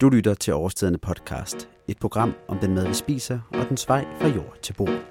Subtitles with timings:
[0.00, 4.04] Du lytter til Overstedende podcast, et program om den mad, vi spiser og den vej
[4.20, 5.04] fra jord til bord.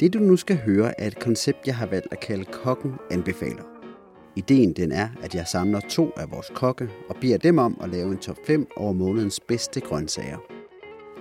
[0.00, 3.62] Det du nu skal høre er et koncept, jeg har valgt at kalde Kokken anbefaler.
[4.36, 7.90] Ideen den er, at jeg samler to af vores kokke og beder dem om at
[7.90, 10.38] lave en top 5 over månedens bedste grøntsager.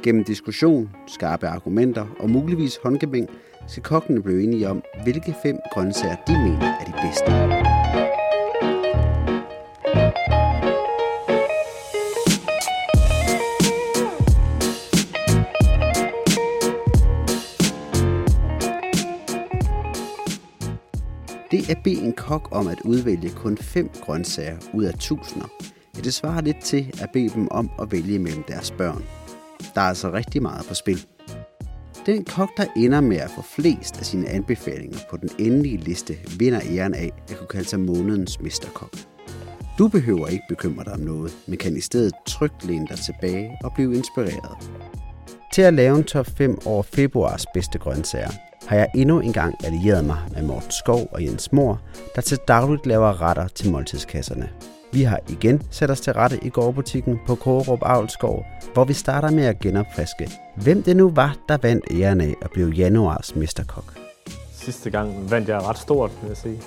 [0.03, 3.29] Gennem diskussion, skarpe argumenter og muligvis håndgemæng
[3.67, 7.72] skal kokkene blive enige om, hvilke fem grøntsager de mener er de bedste.
[21.63, 25.47] Det at bede en kok om at udvælge kun fem grøntsager ud af tusinder,
[25.95, 29.03] ja, det svarer lidt til at bede dem om at vælge mellem deres børn.
[29.75, 31.05] Der er altså rigtig meget på spil.
[32.05, 36.17] Den kok, der ender med at få flest af sine anbefalinger på den endelige liste,
[36.39, 38.95] vinder æren af at kunne kalde sig månedens mesterkok.
[39.77, 43.51] Du behøver ikke bekymre dig om noget, men kan i stedet trygt læne dig tilbage
[43.63, 44.69] og blive inspireret.
[45.53, 48.31] Til at lave en top 5 over februars bedste grøntsager,
[48.73, 51.81] har jeg endnu engang allieret mig med Morten Skov og Jens Mor,
[52.15, 54.49] der til dagligt laver retter til måltidskasserne.
[54.93, 59.31] Vi har igen sat os til rette i gårdbutikken på Kårup Avlskov, hvor vi starter
[59.31, 63.93] med at genopfriske, hvem det nu var, der vandt æren af at blive januars mesterkok.
[64.51, 66.59] Sidste gang vandt jeg ret stort, vil jeg sige.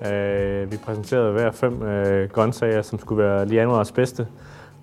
[0.00, 4.26] Uh, vi præsenterede hver fem uh, grøntsager, som skulle være januars bedste,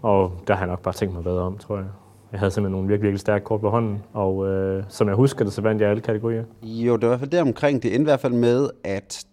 [0.01, 1.85] og der har jeg nok bare tænkt mig bedre om, tror jeg.
[2.31, 5.45] Jeg havde simpelthen nogle virkelig, virkelig stærke kort på hånden, og øh, som jeg husker
[5.45, 6.43] det, så vandt jeg alle kategorier.
[6.63, 7.83] Jo, det var i hvert fald det omkring.
[7.83, 9.25] Det endte i hvert fald med, at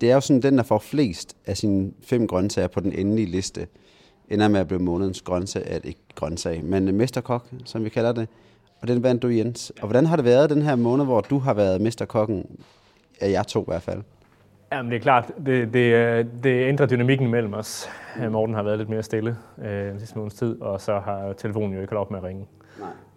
[0.00, 3.26] det er jo sådan, den, der får flest af sine fem grøntsager på den endelige
[3.26, 3.66] liste,
[4.28, 8.12] ender med at blive månedens grøntsag, at ikke grøntsag, men øh, mesterkok, som vi kalder
[8.12, 8.28] det.
[8.80, 9.72] Og den vandt du, Jens.
[9.80, 12.46] Og hvordan har det været den her måned, hvor du har været mesterkokken?
[13.20, 14.02] Af jer to i hvert fald.
[14.72, 17.88] Jamen det er klart, det, det, øh, det ændrer dynamikken mellem os.
[18.16, 18.32] Mm.
[18.32, 21.74] Morten har været lidt mere stille øh, den sidste måneds tid, og så har telefonen
[21.74, 22.46] jo ikke holdt op med at ringe.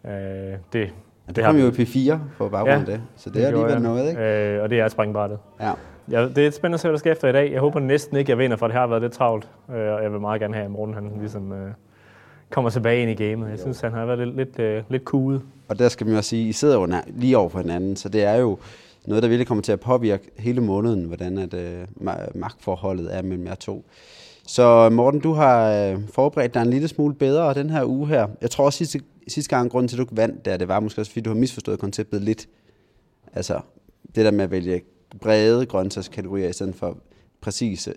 [0.03, 0.13] Nej.
[0.15, 0.93] Øh, det,
[1.27, 3.47] det, det kom jo i P4 på baggrund af ja, det, så det, det er
[3.47, 4.55] alligevel noget, ikke?
[4.55, 5.39] Øh, og det er springbrættet.
[5.61, 5.71] Ja.
[6.11, 6.27] ja.
[6.27, 7.51] det er spændende at se, hvad der sker efter i dag.
[7.51, 9.49] Jeg håber næsten ikke, jeg vinder, for det har været lidt travlt.
[9.69, 11.71] Øh, og jeg vil meget gerne have, at Morten han ligesom, øh,
[12.49, 13.49] kommer tilbage ind i gamet.
[13.49, 15.41] Jeg synes, han har været lidt, lidt, øh, lidt kuget.
[15.69, 18.23] Og der skal man jo sige, I sidder jo lige over for hinanden, så det
[18.23, 18.57] er jo
[19.07, 21.87] noget, der virkelig kommer til at påvirke hele måneden, hvordan at, øh,
[22.35, 23.85] magtforholdet er mellem jer to.
[24.47, 28.27] Så Morten, du har øh, forberedt dig en lille smule bedre den her uge her.
[28.41, 31.01] Jeg tror også sidste, sidste gang, grunden til, at du vandt, der, det var måske
[31.01, 32.47] også, fordi du har misforstået konceptet lidt.
[33.33, 33.59] Altså,
[34.15, 34.81] det der med at vælge
[35.21, 36.97] brede grøntsagskategorier i stedet for
[37.41, 37.93] præcise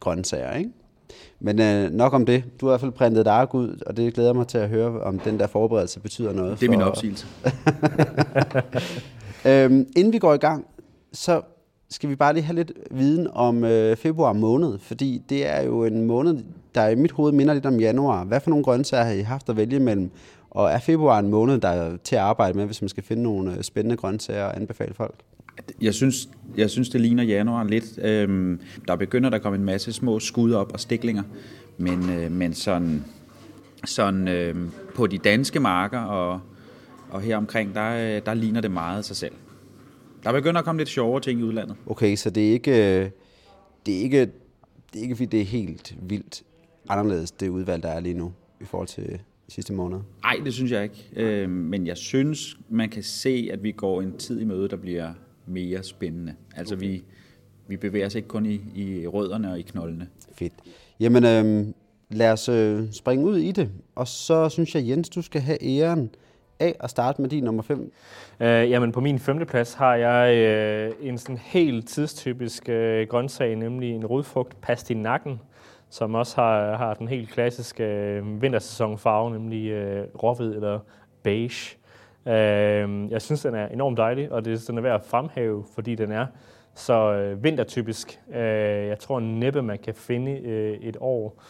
[0.00, 0.70] grøntsager, ikke?
[1.40, 2.44] Men øh, nok om det.
[2.60, 4.68] Du har i hvert fald printet et ark ud, og det glæder mig til at
[4.68, 6.60] høre, om den der forberedelse betyder noget.
[6.60, 6.78] Det er for...
[6.78, 7.26] min opsigelse.
[9.46, 10.66] Øhm, inden vi går i gang,
[11.12, 11.40] så
[11.90, 15.84] skal vi bare lige have lidt viden om øh, februar måned, fordi det er jo
[15.84, 16.38] en måned,
[16.74, 18.24] der i mit hoved minder lidt om januar.
[18.24, 20.10] Hvad for nogle grøntsager har I haft at vælge imellem?
[20.50, 23.22] Og er februar en måned, der er til at arbejde med, hvis man skal finde
[23.22, 25.14] nogle øh, spændende grøntsager og anbefale folk?
[25.80, 27.98] Jeg synes, jeg synes, det ligner januar lidt.
[28.02, 31.22] Øhm, der begynder der at komme en masse små skud op og stiklinger,
[31.78, 33.04] men, øh, men sådan,
[33.84, 34.54] sådan øh,
[34.94, 36.40] på de danske marker og,
[37.10, 39.34] og her omkring, der, øh, der ligner det meget sig selv.
[40.24, 41.76] Der begynder at komme lidt sjovere ting i udlandet.
[41.86, 43.02] Okay, så det er ikke,
[43.86, 44.20] det er ikke,
[44.92, 46.42] det er ikke fordi det er helt vildt
[46.88, 49.98] anderledes, det udvalg, der er lige nu i forhold til sidste måned?
[50.22, 51.08] Nej, det synes jeg ikke.
[51.16, 54.76] Øh, men jeg synes, man kan se, at vi går en tid i møde, der
[54.76, 55.12] bliver
[55.46, 56.34] mere spændende.
[56.56, 56.86] Altså okay.
[56.86, 57.04] vi,
[57.68, 60.08] vi bevæger os ikke kun i, i rødderne og i knoldene.
[60.32, 60.52] Fedt.
[61.00, 61.66] Jamen, øh,
[62.10, 63.70] lad os øh, springe ud i det.
[63.94, 66.10] Og så synes jeg, Jens, du skal have æren
[66.60, 67.92] af og starte med din nummer 5?
[68.40, 73.56] Øh, jamen på min femte plads har jeg øh, en sådan helt tidstypisk øh, grøntsag,
[73.56, 75.40] nemlig en rodfrugt pastinakken,
[75.90, 80.78] som også har, har den helt klassiske øh, vintersæsonfarve, nemlig øh, råhvid eller
[81.22, 81.76] beige.
[82.26, 86.12] Øh, jeg synes, den er enormt dejlig, og det er værd at fremhæve, fordi den
[86.12, 86.26] er
[86.74, 88.20] så øh, vintertypisk.
[88.34, 91.42] Øh, jeg tror næppe, man kan finde øh, et år,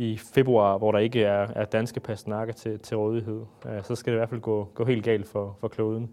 [0.00, 4.12] i februar, hvor der ikke er, er danske pastinakker til, til rådighed, øh, så skal
[4.12, 6.10] det i hvert fald gå, gå helt galt for, for kloden.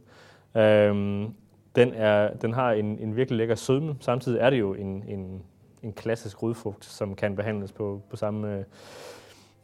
[0.56, 1.34] Øhm,
[1.75, 3.95] den, er, den har en, en virkelig lækker sødme.
[4.00, 5.42] Samtidig er det jo en, en,
[5.84, 8.63] en klassisk rødfrugt, som kan behandles på, på samme øh,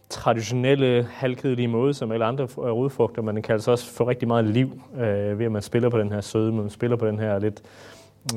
[0.10, 4.28] traditionelle, halvkedelige måde som alle andre øh, rødfrugter, men den kan altså også få rigtig
[4.28, 7.20] meget liv øh, ved, at man spiller på den her sødme, man spiller på den
[7.20, 7.64] her lidt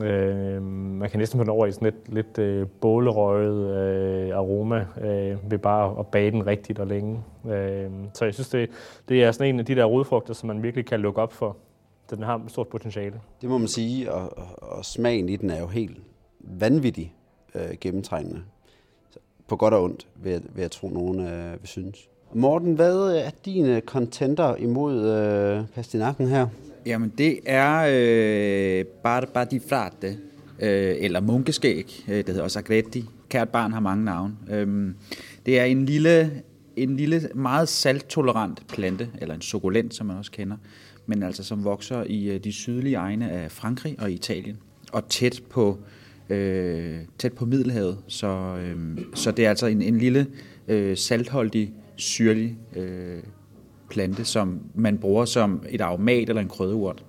[0.03, 4.87] Øh, man kan næsten få den over i sådan lidt, lidt øh, bålerøget øh, aroma
[5.01, 7.21] øh, ved bare at bage den rigtigt og længe.
[7.49, 8.71] Øh, så jeg synes, det,
[9.09, 11.57] det er sådan en af de der rodfrugter, som man virkelig kan lukke op for.
[12.11, 13.21] Den har et stort potentiale.
[13.41, 15.97] Det må man sige, og, og, og smagen i den er jo helt
[16.41, 17.15] vanvittig
[17.55, 18.43] øh, gennemtrængende.
[19.49, 22.09] på godt og ondt, vil jeg, vil jeg tro, nogen øh, vil synes.
[22.33, 26.47] Morten, hvad er dine contenter imod øh, pastinakken her?
[26.87, 30.19] Jamen, det er øh, bare, bare di frate,
[30.61, 33.05] øh, eller munkeskæg, øh, det hedder også agretti.
[33.29, 34.35] Kært barn har mange navne.
[34.51, 34.95] Øh,
[35.47, 36.43] det er en lille,
[36.77, 40.57] en lille, meget salttolerant plante, eller en sukulent, som man også kender,
[41.07, 44.57] men altså som vokser i øh, de sydlige egne af Frankrig og Italien,
[44.93, 45.79] og tæt på,
[46.31, 47.99] øh, tæt på Middelhavet.
[48.09, 50.27] Så, øh, så det er altså en, en lille
[50.69, 53.23] øh, saltholdig, syrlig øh,
[53.91, 57.05] plante, som man bruger som et aromat eller en krydderurt.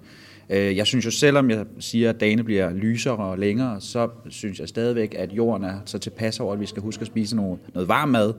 [0.50, 4.60] Øh, jeg synes jo, selvom jeg siger, at dagene bliver lysere og længere, så synes
[4.60, 7.60] jeg stadigvæk, at jorden er så tilpas over, at vi skal huske at spise noget,
[7.74, 8.34] noget varm mad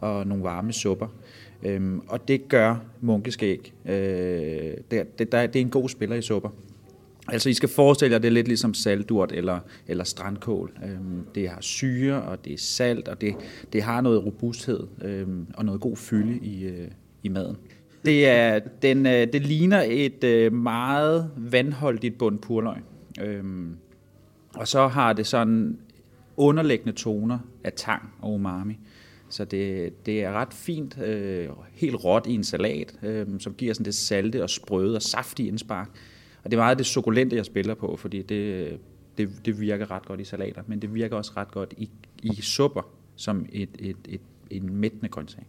[0.00, 1.06] og nogle varme supper.
[1.62, 3.72] Øhm, og det gør munkeskæg.
[3.86, 3.94] Øh,
[4.90, 6.48] det, det, det er en god spiller i supper.
[7.28, 9.58] Altså, I skal forestille jer, det er lidt ligesom salturt eller,
[9.88, 10.72] eller strandkål.
[10.84, 13.34] Øhm, det har syre, og det er salt, og det,
[13.72, 16.88] det har noget robusthed øhm, og noget god fylde i, øh,
[17.22, 17.56] i maden.
[18.04, 22.76] Det, er, den, øh, det ligner et øh, meget vandholdigt bund purløg.
[23.20, 23.76] Øhm,
[24.54, 25.78] og så har det sådan
[26.36, 28.78] underliggende toner af tang og umami.
[29.28, 33.74] Så det, det er ret fint, øh, helt råt i en salat, øh, som giver
[33.74, 35.88] sådan det salte og sprøde og saftige indspark.
[36.44, 38.78] Og det er meget det sukulente, jeg spiller på, fordi det,
[39.18, 41.90] det, det virker ret godt i salater, men det virker også ret godt i,
[42.22, 42.82] i supper
[43.16, 45.46] som et, et, et, en mættende grøntsag.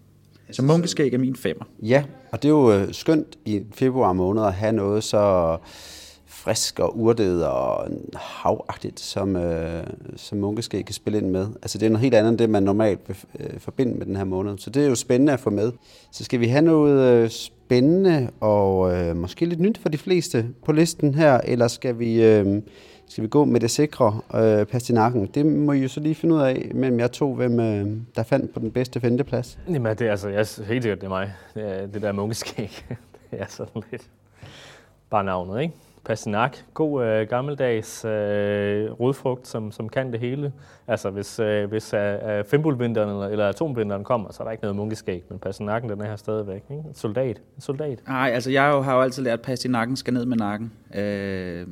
[0.48, 1.66] Altså, så munkeskæg er min femmer.
[1.82, 5.58] Ja, og det er jo øh, skønt i februar måned at have noget så
[6.26, 9.84] frisk og urtet og havagtigt, som, øh,
[10.16, 11.48] som munkeskæg kan spille ind med.
[11.62, 14.16] Altså det er noget helt andet end det, man normalt vil øh, forbinde med den
[14.16, 14.58] her måned.
[14.58, 15.72] Så det er jo spændende at få med.
[16.12, 20.46] Så skal vi have noget øh, spændende og øh, måske lidt nyt for de fleste
[20.66, 22.24] på listen her, eller skal vi...
[22.24, 22.62] Øh,
[23.16, 25.26] skal vi gå med det sikre øh, pastinakken?
[25.26, 28.24] Det må I jo så lige finde ud af mellem jer to, hvem øh, der
[28.24, 29.60] fandt på den bedste femteplads.
[29.70, 31.34] Jamen, det er altså, jeg er helt sikkert, det er mig.
[31.54, 32.86] Det, er, det der munkeskæg.
[33.32, 34.10] det er sådan lidt
[35.10, 35.74] bare navnet, ikke?
[36.06, 38.12] Pastinak, god øh, gammeldags øh,
[38.92, 40.54] rodfrugt, som, som kan det hele.
[40.88, 44.76] Altså hvis, øh, hvis øh, fimbulvinteren eller, eller atomvinteren kommer, så er der ikke noget
[44.76, 46.64] munkeskæg, men pastinakken den er her stadigvæk.
[46.72, 46.84] Ikke?
[46.94, 47.42] Soldat.
[47.60, 48.00] Soldat.
[48.08, 50.74] Nej, altså jeg har jo altid lært, at pastinakken skal ned med nakken.
[50.96, 51.68] Øh,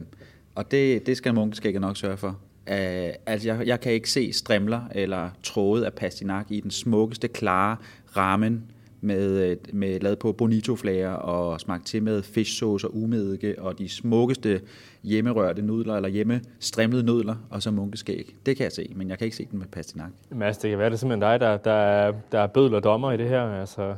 [0.55, 2.39] og det, det skal munkeskægget nok sørge for.
[2.67, 7.27] Uh, altså jeg, jeg kan ikke se strimler eller tråde af pastinak i den smukkeste,
[7.27, 7.77] klare
[8.17, 8.63] ramen
[9.03, 14.61] med, med lavet på bonitoflager og smagt til med fiskesauce og umedike og de smukkeste
[15.03, 18.35] hjemmerørte nudler eller hjemmestrimlede nudler og så munkeskæg.
[18.45, 20.09] Det kan jeg se, men jeg kan ikke se den med pastinak.
[20.29, 23.11] Mads, det kan være, det er simpelthen dig, der, der, er, der er bødler dommer
[23.11, 23.41] i det her.
[23.41, 23.95] Altså,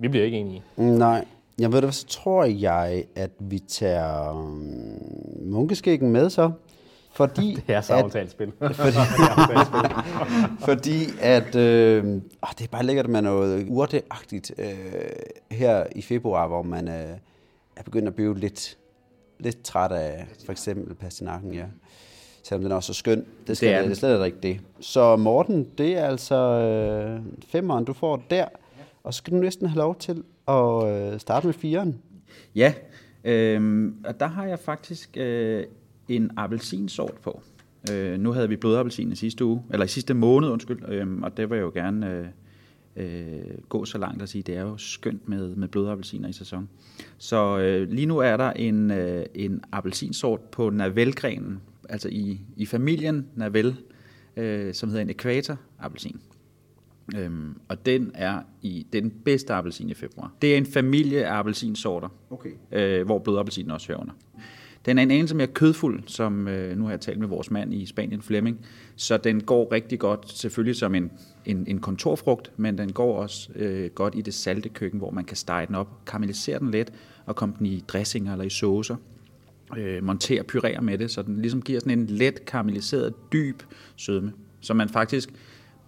[0.00, 0.62] vi bliver ikke enige.
[0.76, 1.24] Nej,
[1.58, 4.98] jeg ved det, så tror jeg, at vi tager um,
[5.40, 6.50] munkeskæggen med så.
[7.18, 8.52] Fordi det er så aftalt spil.
[8.72, 8.98] fordi,
[10.60, 12.04] fordi at øh,
[12.42, 14.74] åh, det er bare lækkert med noget urteagtigt øh,
[15.50, 17.16] her i februar, hvor man øh,
[17.76, 18.78] er begyndt at blive lidt,
[19.38, 21.64] lidt træt af for eksempel pastinakken, ja.
[22.42, 23.24] Selvom den er også så skøn.
[23.46, 24.60] Det, skal, det er det, det slet ikke det.
[24.80, 28.46] Så Morten, det er altså øh, femmeren, du får der.
[29.04, 31.98] Og så skal du næsten have lov til og øh, starte med firen.
[32.54, 32.74] Ja,
[33.24, 35.64] øh, og der har jeg faktisk øh,
[36.08, 37.42] en appelsinsort på.
[37.92, 41.36] Øh, nu havde vi blødappelsin i sidste uge, eller i sidste måned, undskyld, øh, og
[41.36, 42.26] det var jeg jo gerne øh,
[42.96, 46.68] øh, gå så langt at sige, det er jo skønt med, med blødappelsiner i sæson.
[47.18, 52.66] Så øh, lige nu er der en, øh, en appelsinsort på navelgrenen, altså i, i
[52.66, 53.76] familien Navel,
[54.36, 56.20] øh, som hedder en ekvator appelsin.
[57.16, 60.32] Øhm, og den er i den bedste appelsin i februar.
[60.42, 62.50] Det er en familie af appelsinsorter, okay.
[62.72, 64.12] øh, hvor blødappelsinen også hører under.
[64.86, 67.74] Den er en anelse mere kødfuld, som øh, nu har jeg talt med vores mand
[67.74, 68.60] i Spanien, Flemming,
[68.96, 71.10] så den går rigtig godt, selvfølgelig som en,
[71.46, 75.24] en, en kontorfrugt, men den går også øh, godt i det salte køkken, hvor man
[75.24, 76.92] kan stege den op, karamellisere den let
[77.26, 78.96] og komme den i dressinger eller i saucer.
[79.76, 83.62] Øh, montere pyrere med det, så den ligesom giver sådan en let karamelliseret, dyb
[83.96, 85.30] sødme, så man faktisk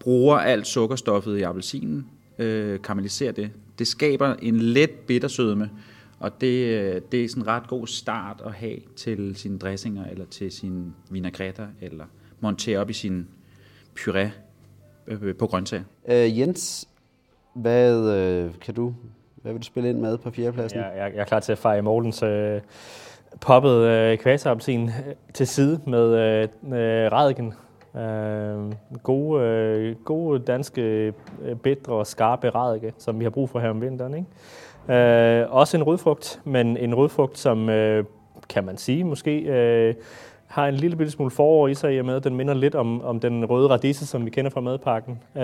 [0.01, 2.07] bruger alt sukkerstoffet i appelsinen,
[2.39, 3.51] øh, karamelliserer det.
[3.79, 5.71] Det skaber en let bittersødme,
[6.19, 10.05] og det, øh, det er sådan en ret god start at have til sine dressinger,
[10.11, 12.05] eller til sine vinagretter, eller
[12.41, 13.29] montere op i sin
[13.99, 14.29] puré
[15.07, 15.85] øh, på grøntsager.
[16.09, 16.89] Øh, Jens,
[17.55, 18.95] hvad øh, kan du,
[19.43, 20.79] hvad vil du spille ind med på fjerdepladsen?
[20.79, 22.61] Ja, jeg, jeg er klar til at fejre Mortens øh,
[23.41, 24.91] poppet øh, øh,
[25.35, 27.55] til side med øh, øh, radiken.
[27.97, 30.83] Øh, gode, øh, gode danske
[31.43, 34.15] øh, bedre og skarpe radike, som vi har brug for her om vinteren.
[34.15, 34.29] Ikke?
[34.89, 38.05] Øh, også en rødfrugt, men en rødfrugt, som øh,
[38.49, 39.95] kan man sige måske øh,
[40.47, 42.75] har en lille bitte smule forår i sig, i og med, at den minder lidt
[42.75, 45.23] om, om den røde radise, som vi kender fra madpakken.
[45.37, 45.43] Øh,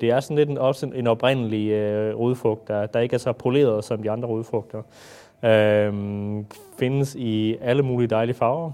[0.00, 3.32] det er sådan lidt en, også en oprindelig øh, rødfrugt, der, der ikke er så
[3.32, 4.82] poleret som de andre rødfrugter.
[5.44, 5.92] Øh,
[6.78, 8.70] findes i alle mulige dejlige farver.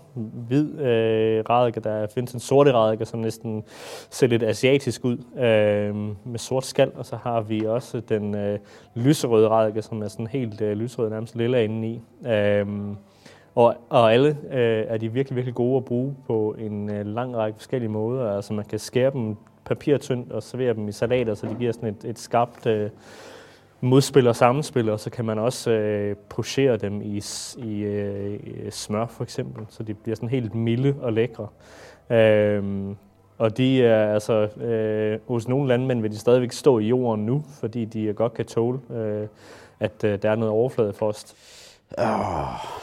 [0.49, 3.65] Hvid øh, radike, der findes en sort radike, som næsten
[4.11, 8.59] ser lidt asiatisk ud, øh, med sort skal, og så har vi også den øh,
[8.95, 12.01] lyserøde radike, som er sådan helt øh, lyserød, nærmest lilla indeni.
[12.27, 12.67] Øh,
[13.55, 17.37] og, og alle øh, er de virkelig, virkelig gode at bruge på en øh, lang
[17.37, 18.37] række forskellige måder.
[18.37, 21.89] Altså man kan skære dem papirtyndt og servere dem i salater, så de giver sådan
[21.89, 22.91] et, et skarpt øh,
[23.83, 27.23] modspil og sammenspil, og så kan man også øh, pochere dem i,
[27.59, 28.39] i øh,
[28.71, 31.47] smør for eksempel, så de bliver sådan helt milde og lækre.
[32.11, 32.95] Øh,
[33.39, 37.45] og de er altså, øh, hos nogle landmænd vil de stadigvæk stå i jorden nu,
[37.61, 39.27] fordi de godt kan tåle, øh,
[39.81, 41.37] at øh, der er noget overfladefrost.
[41.99, 42.05] Åh,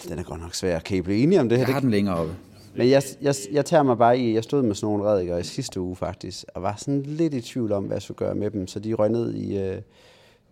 [0.10, 0.79] den er godt nok svær.
[0.79, 1.65] Kan I blive enige om det her?
[1.65, 2.34] Jeg har den længere oppe.
[2.75, 5.44] Men jeg, jeg, jeg tager mig bare i, jeg stod med sådan nogle reddiker i
[5.44, 8.51] sidste uge faktisk, og var sådan lidt i tvivl om, hvad jeg skulle gøre med
[8.51, 9.82] dem, så de røg ned i øh,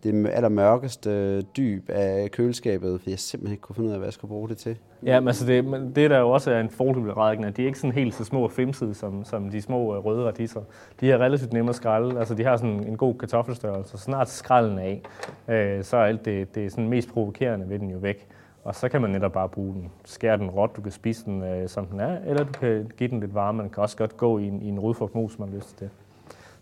[0.04, 4.13] det allermørkeste dyb af køleskabet, for jeg simpelthen ikke kunne finde ud af, hvad jeg
[4.13, 4.77] skulle bruge det til.
[5.06, 7.62] Ja, men altså det, men det der jo også er en fordel ved rækken, de
[7.62, 10.62] er ikke sådan helt så små og femside som, som de små øh, røde radiser.
[11.00, 14.30] De er relativt nemme at skrælle, altså de har sådan en god kartoffelstørrelse, så snart
[14.30, 15.01] skralden af,
[15.48, 18.27] øh, så er alt det, det er sådan mest provokerende ved den jo væk.
[18.63, 19.92] Og så kan man netop bare bruge den.
[20.06, 23.10] Skære den råt, du kan spise den, øh, som den er, eller du kan give
[23.10, 23.58] den lidt varme.
[23.58, 25.89] Man kan også godt gå i en, i en rodfrugtmos, man har lyst til det.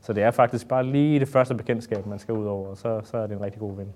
[0.06, 3.02] Så det er faktisk bare lige det første bekendtskab, man skal ud over, og så,
[3.04, 3.88] så er det en rigtig god ven.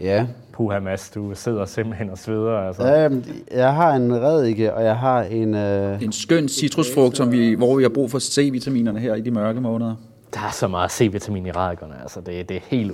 [0.00, 0.26] Ja.
[0.52, 2.58] Puha, Mads, du sidder simpelthen og sveder.
[2.58, 2.96] Altså.
[2.96, 5.54] Øhm, jeg har en redike, og jeg har en...
[5.54, 6.02] Øh...
[6.02, 9.60] En skøn citrusfrugt, som vi, hvor vi har brug for C-vitaminerne her i de mørke
[9.60, 9.94] måneder.
[10.34, 12.92] Der er så meget C-vitamin i radikerne, altså det, det er helt,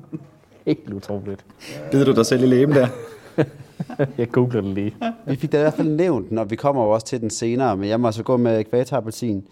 [0.66, 1.44] helt utroligt.
[1.90, 2.88] Bider du dig selv i læben der?
[4.18, 4.94] jeg googler det lige.
[5.26, 7.76] Vi fik da i hvert fald nævnt og vi kommer jo også til den senere,
[7.76, 9.44] men jeg må altså gå med ekvatarappelsin.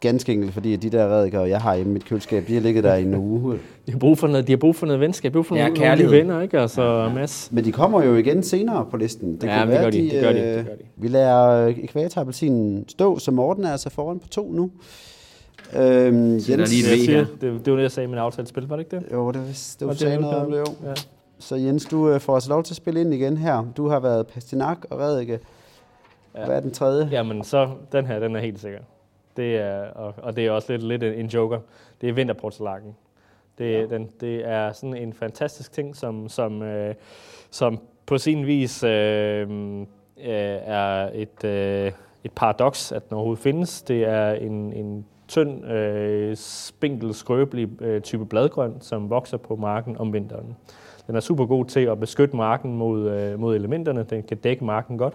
[0.00, 2.94] Ganske enkelt, fordi de der reddiker, jeg har i mit køleskab, de har ligget der
[2.94, 3.58] i en uge.
[3.86, 5.56] De har brug for noget, de har brug for noget venskab, de har brug for
[5.56, 6.12] Ja, nogle, kærlighed.
[6.12, 6.60] nogle venner, ikke?
[6.60, 7.48] Altså, Mads.
[7.52, 9.36] Men de kommer jo igen senere på listen.
[9.36, 10.82] Det Ja, men det gør de, det gør de, det øh, gør de.
[10.96, 14.70] Vi lader ekvatarappelsinen stå, så Morten er altså foran på to nu.
[15.76, 16.66] Øhm, Jens, lige et Jeg V
[17.04, 17.24] siger, her.
[17.40, 19.12] det, det var det, jeg sagde i min aftalespil, var det ikke det?
[19.12, 19.46] jo, det, var-
[19.78, 20.64] det var Og sagde er noget om det, jo.
[20.84, 20.92] Ja.
[21.38, 23.64] Så Jens, du øh, får altså lov til at spille ind igen her.
[23.76, 25.40] Du har været pastinak og reddike.
[26.34, 26.44] Ja.
[26.44, 27.08] Hvad er den tredje?
[27.12, 28.80] Jamen, så den her, den er helt sikker.
[29.36, 31.60] Det er, og, og det er også lidt, lidt en joker.
[32.00, 32.96] Det er vinterportulakken.
[33.58, 33.86] Det, ja.
[33.86, 36.94] den, det er sådan en fantastisk ting, som, som, øh,
[37.50, 39.50] som på sin vis øh,
[39.80, 39.86] øh,
[40.64, 41.92] er et, øh,
[42.24, 43.82] et paradoks, at den overhovedet findes.
[43.82, 49.96] Det er en, en tynd, øh, spinkel, skrøbelig øh, type bladgrøn, som vokser på marken
[49.96, 50.56] om vinteren.
[51.06, 54.02] Den er super god til at beskytte marken mod, øh, mod elementerne.
[54.02, 55.14] Den kan dække marken godt.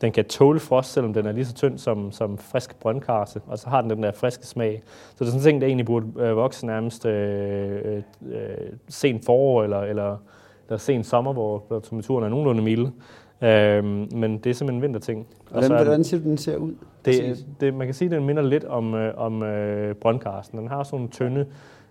[0.00, 3.58] Den kan tåle frost, selvom den er lige så tynd som, som frisk brøndkarse, og
[3.58, 4.82] så har den den der friske smag.
[4.86, 8.02] Så det er sådan en ting, der egentlig burde øh, vokse nærmest øh, øh,
[8.32, 8.40] øh,
[8.88, 10.16] sent forår eller, eller,
[10.68, 12.90] eller sent sommer, hvor, hvor temperaturen er nogenlunde milde.
[13.42, 15.26] Øhm, men det er simpelthen en vinterting.
[15.46, 16.72] Og Hvordan, så er den- hvordan du, den ser ud?
[17.04, 20.58] det, det, man kan sige, at den minder lidt om, øh, om øh, brøndkarsten.
[20.58, 21.46] Den har sådan nogle tynde,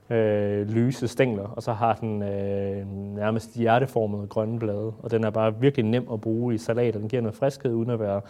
[0.09, 4.93] øh, lyse stængler, og så har den øh, nærmest hjerteformede grønne blade.
[4.99, 7.73] Og den er bare virkelig nem at bruge i salat, og den giver noget friskhed
[7.73, 8.21] uden at være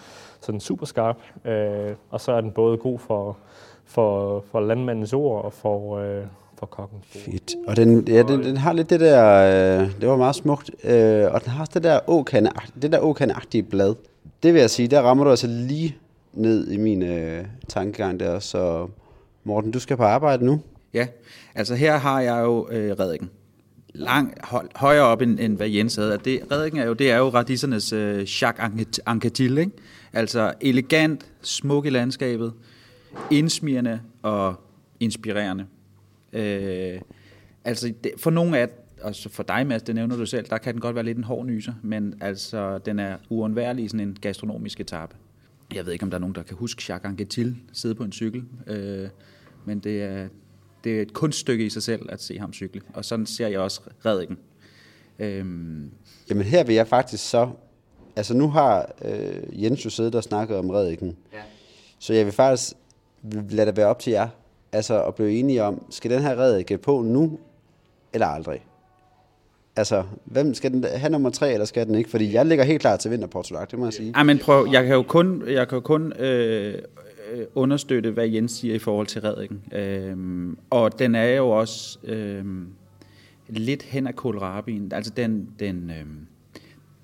[0.42, 1.18] sådan super skarp.
[1.46, 3.38] Øh, og så er den både god for,
[3.86, 6.24] for, for landmandens ord og for, øh,
[6.60, 6.98] for kokken.
[7.04, 7.56] Fedt.
[7.68, 11.26] Og den, ja, den, den har lidt det der, øh, det var meget smukt, øh,
[11.32, 12.52] og den har også det der åkande,
[12.82, 13.96] det der åkandeagtige blad.
[14.44, 15.96] Det vil jeg sige, der rammer du altså lige
[16.34, 18.88] ned i min øh, tankegang der, så
[19.44, 20.60] Morten, du skal på arbejde nu.
[20.96, 21.08] Ja,
[21.56, 23.30] altså her har jeg jo øh, reddiken.
[23.94, 26.20] Lang, høj, højere op end, end hvad Jens havde.
[26.26, 29.72] Det, reddiken er jo, det er jo radissernes øh, Jacques Anquetil, ikke?
[30.14, 32.54] Altså elegant, smuk i landskabet,
[33.32, 34.56] indsmirrende og
[35.00, 35.66] inspirerende.
[36.34, 37.02] Øh,
[37.66, 38.70] altså det, for nogle af,
[39.02, 41.18] og så for dig Mads, det nævner du selv, der kan den godt være lidt
[41.18, 45.16] en hård nyser, men altså den er uundværlig i sådan en gastronomisk etape.
[45.76, 48.12] Jeg ved ikke, om der er nogen, der kan huske Jacques Anquetil sidde på en
[48.12, 49.08] cykel, øh,
[49.66, 50.28] men det er,
[50.86, 53.60] det er et kunststykke i sig selv at se ham cykle, og sådan ser jeg
[53.60, 54.38] også reddiken.
[55.20, 55.92] Øhm,
[56.30, 57.50] Jamen her vil jeg faktisk så,
[58.16, 61.38] altså nu har øh, Jens jo siddet og snakket om reddiken, Ja.
[62.00, 62.74] så jeg vil faktisk
[63.50, 64.28] lade det være op til jer,
[64.72, 67.40] altså at blive enige om, skal den her reddike på nu,
[68.14, 68.66] eller aldrig?
[69.78, 72.10] Altså, hvem skal den have nummer tre, eller skal den ikke?
[72.10, 74.12] Fordi jeg ligger helt klar til vinterportulak, det må jeg sige.
[74.16, 76.78] Ej, men prøv, jeg kan jo kun, jeg kan jo kun øh,
[77.32, 79.62] øh, understøtte, hvad Jens siger i forhold til redningen.
[79.74, 82.46] Øhm, og den er jo også øh,
[83.50, 84.92] lidt hen af kohlrabien.
[84.94, 86.06] Altså, den, den, øh,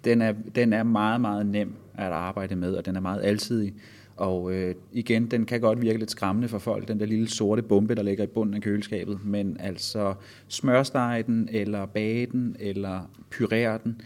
[0.04, 1.74] den, er, den er meget, meget nem.
[1.94, 3.74] at arbejde med, og den er meget alsidig.
[4.18, 7.62] Og øh, igen, den kan godt virke lidt skræmmende for folk, den der lille sorte
[7.62, 9.20] bombe, der ligger i bunden af køleskabet.
[9.26, 10.14] Men altså
[10.48, 14.02] smørstege den, eller bage den, eller pyrere den.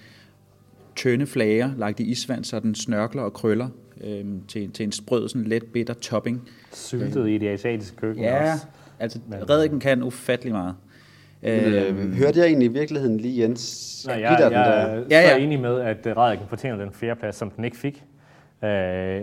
[0.95, 3.69] Tynde flager, lagt i isvand, så den snørkler og krøller
[4.05, 6.50] øh, til, til en sprød, sådan let bitter topping.
[6.74, 8.65] Syltet i det asiatiske køkken Ja, også.
[9.00, 9.19] altså
[9.50, 10.75] reddiken kan ufattelig meget.
[11.41, 14.71] Men, øh, hørte jeg egentlig i virkeligheden lige Jens Nej, jeg, dig den jeg der?
[14.71, 18.03] er Ja, ja, enig med, at uh, Radiken fortjener den fjerdeplads, som den ikke fik.
[18.62, 18.67] Uh,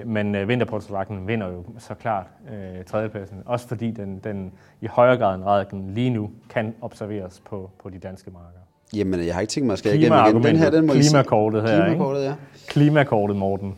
[0.08, 5.34] men Vinterportolakken vinder jo så klart uh, tredjepladsen, også fordi den, den i højere grad
[5.34, 8.58] end Radiken lige nu kan observeres på, på de danske marker.
[8.96, 10.42] Jamen, jeg har ikke tænkt mig at skære igennem igen.
[10.42, 12.34] Den her, den må Klimakortet her, Klimakortet, ja.
[12.68, 13.74] Klimakortet, Morten.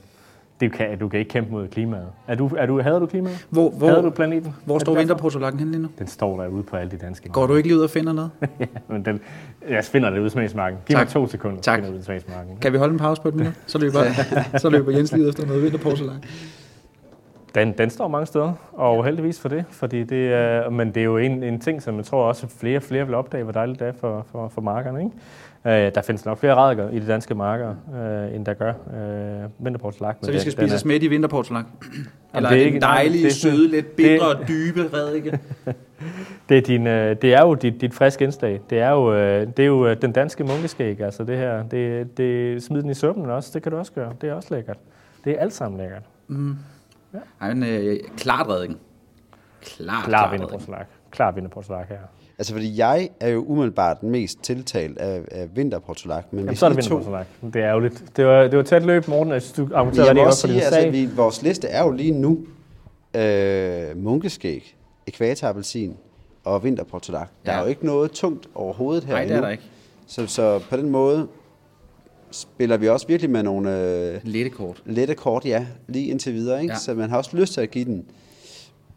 [0.65, 2.07] Det kan, du kan ikke kæmpe mod klimaet.
[2.29, 3.47] Er du, er du, havde du klimaet?
[3.51, 4.55] Hvor, hvor, Havde du planeten?
[4.65, 5.89] hvor står vinterportolakken henne lige nu?
[5.99, 8.31] Den står derude på alle de danske Går du ikke lige ud og finder noget?
[8.61, 9.21] ja, men den,
[9.69, 10.79] jeg finder det ud af smagsmarken.
[10.87, 11.13] Giv mig Tak.
[11.13, 11.83] to sekunder, Tak.
[11.91, 12.57] ud af smagsmarken.
[12.61, 13.53] Kan vi holde en pause på et minut?
[13.67, 14.01] Så løber,
[14.59, 16.25] så løber Jens lige efter noget vinterporcelæn.
[17.55, 19.65] Den, den står mange steder, og heldigvis for det.
[19.71, 22.81] Fordi det er, men det er jo en, en ting, som jeg tror også flere
[22.81, 25.01] flere vil opdage, hvor dejligt det er for, for, for markerne.
[25.05, 25.87] Ikke?
[25.87, 29.65] Øh, der findes nok flere radiker i de danske marker, øh, end der gør øh,
[29.65, 30.27] vinterportslagt.
[30.27, 31.63] Så vi skal spise os i vinterporcelæn?
[32.35, 34.81] Eller det er er det ikke- en nej, dejlig, det søde, lidt bitre og dybe
[34.95, 35.39] redike?
[36.49, 38.61] Det er, din, øh, det er jo dit, dit friske indslag.
[38.71, 41.63] Det er jo, øh, det er jo øh, den danske munkeskæg, altså det her.
[41.63, 44.13] Det, det, smid den i suppen også, det kan du også gøre.
[44.21, 44.77] Det er også lækkert.
[45.25, 46.03] Det er alt sammen lækkert.
[47.41, 48.77] Ej, men øh, klart rediken.
[49.61, 50.41] Klart, Klar klart rediken.
[50.41, 50.89] vinterportslagt.
[51.11, 51.99] Klar vinterportslagt her.
[52.39, 56.59] Altså, fordi jeg er jo umiddelbart den mest tiltalt af, af vinterportolak, men Jamen, hvis
[56.59, 57.03] så er det I to-.
[57.55, 58.17] Det er jo lidt.
[58.17, 59.41] Det var, det var tæt løb, Morten.
[59.41, 60.73] Synes, du Men argumenterede godt også for din sag.
[60.73, 62.39] altså, vi, vores liste er jo lige nu
[63.17, 65.97] øh, munkeskæg, ekvatarappelsin
[66.45, 67.29] og vinterportolak.
[67.47, 67.59] Der Ja.
[67.59, 69.63] er jo ikke noget tungt overhovedet her Nej, det er der ikke.
[70.07, 71.29] Så, så på den måde
[72.35, 74.83] spiller vi også virkelig med nogle øh, Lette kort.
[74.87, 76.63] lette kort, ja, lige indtil videre.
[76.63, 76.73] Ikke?
[76.75, 76.79] Ja.
[76.79, 78.05] Så man har også lyst til at give den.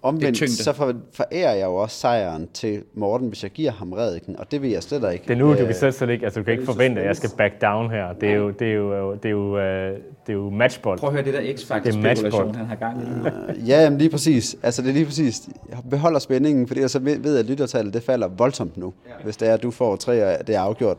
[0.08, 4.40] Omvendt, så for, forærer jeg jo også sejren til Morten, hvis jeg giver ham rediken,
[4.40, 5.24] og det vil jeg slet ikke.
[5.28, 7.08] Det er nu, du Øh, kan slet, slet ikke, altså du kan ikke forvente, at
[7.08, 8.14] jeg skal back down her.
[8.22, 9.92] Det er jo, det er jo, det er jo, øh,
[10.28, 11.00] det er jo matchbold.
[11.00, 13.28] Prøv at høre det der er X-Factor-spekulation, han har gang i.
[13.62, 14.56] Øh, Ja, jamen lige præcis.
[14.64, 15.42] Altså det er lige præcis.
[15.70, 19.12] Jeg beholder spændingen, fordi jeg så ved, at lyttertallet det falder voldsomt nu, ja.
[19.24, 20.98] hvis det er, at du får tre, og det er afgjort.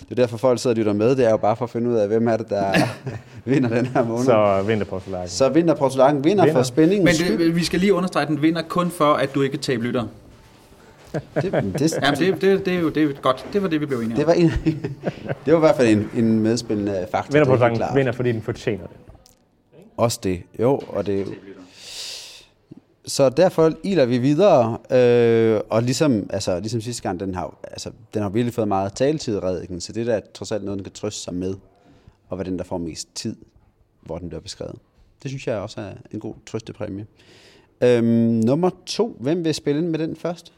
[0.00, 1.16] Det er derfor, folk sidder og lytter med.
[1.16, 2.72] Det er jo bare for at finde ud af, hvem er det, der
[3.50, 4.24] vinder den her måned.
[4.24, 5.28] Så, Så vinterportslakken.
[5.28, 6.58] så vinder Portulakken vinder, Vinder.
[6.58, 7.04] for spændingen.
[7.04, 10.06] Men det, vi skal lige understrege, den vinder kun for, at du ikke taber lytter.
[11.12, 13.46] det, det, det, Jamen, det, det, det, er jo det er godt.
[13.52, 14.16] Det var det, vi blev enige om.
[14.16, 14.50] det, var en,
[15.44, 17.16] det var i hvert fald en, en medspillende faktor.
[17.16, 17.96] er helt Vinterportslakken klart.
[17.96, 18.96] vinder, fordi den fortjener det.
[19.96, 21.26] Også det, jo, og det.
[23.06, 27.90] Så derfor iler vi videre, øh, og ligesom, altså, ligesom sidste gang, den har, altså,
[28.14, 30.84] den har virkelig fået meget taletid, Rediken, så det der er trods alt noget, den
[30.84, 31.54] kan trøste sig med,
[32.28, 33.36] og hvad den, der får mest tid,
[34.02, 34.76] hvor den bliver beskrevet.
[35.22, 37.06] Det synes jeg også er en god trøstepræmie.
[37.82, 38.04] Øhm,
[38.44, 40.52] nummer to, hvem vil spille ind med den først?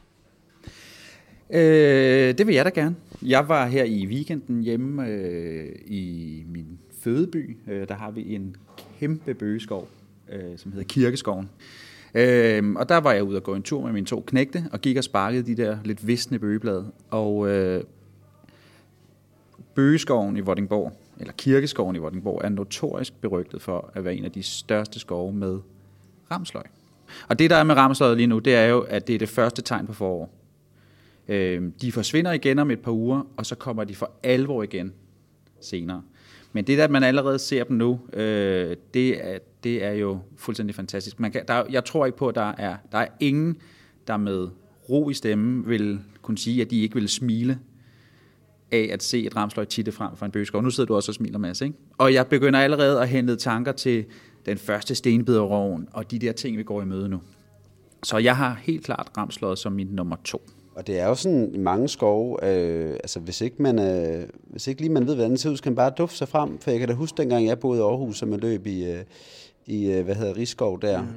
[1.50, 2.96] Øh, det vil jeg da gerne.
[3.22, 7.56] Jeg var her i weekenden hjemme øh, i min fødeby.
[7.68, 8.56] Øh, der har vi en
[9.00, 9.88] kæmpe bøgeskov,
[10.32, 11.50] øh, som hedder Kirkeskoven.
[12.14, 14.80] Øh, og der var jeg ude og gå en tur med mine to knægte, og
[14.80, 16.92] gik og sparkede de der lidt visne bøgeblade.
[17.10, 17.84] Og øh,
[19.74, 24.32] bøgeskoven i Vordingborg, eller Kirkeskoven i Vordingborg, er notorisk berygtet for at være en af
[24.32, 25.58] de største skove med
[26.30, 26.64] ramsløg.
[27.28, 29.28] Og det, der er med ramsløjet lige nu, det er jo, at det er det
[29.28, 30.34] første tegn på forår.
[31.28, 34.92] Øh, de forsvinder igen om et par uger, og så kommer de for alvor igen
[35.60, 36.02] senere.
[36.52, 40.18] Men det der, at man allerede ser dem nu, øh, det, er, det er jo
[40.36, 41.20] fuldstændig fantastisk.
[41.20, 43.56] Man kan, der, jeg tror ikke på, at der er, der er ingen,
[44.06, 44.48] der med
[44.90, 47.58] ro i stemmen vil kunne sige, at de ikke vil smile
[48.72, 50.62] af at se et ramsløg titte frem for en bøgeskov.
[50.62, 51.74] Nu sidder du også og smiler, Mads, ikke?
[51.98, 54.04] Og jeg begynder allerede at hente tanker til
[54.46, 57.20] den første stenbiderroven og de der ting, vi går i møde nu.
[58.02, 60.42] Så jeg har helt klart ramsløget som min nummer to.
[60.74, 64.66] Og det er jo sådan i mange skove, øh, altså hvis ikke, man, øh, hvis
[64.66, 66.58] ikke lige man ved, hvordan det ser ud, så kan man bare dufte sig frem.
[66.58, 68.98] For jeg kan da huske, dengang jeg boede i Aarhus, og man løb i, øh,
[69.66, 71.08] i øh, hvad hedder Rigskov der, mm.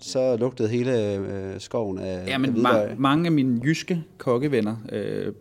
[0.00, 2.90] så lugtede hele øh, skoven af, Ja, af men hvidløg.
[2.90, 5.32] ma- mange af mine jyske kokkevenner øh,